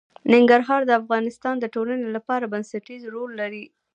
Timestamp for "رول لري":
3.15-3.65